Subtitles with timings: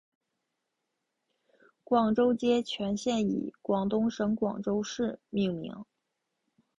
[1.83, 5.85] 广州街全线以广东省广州市命名。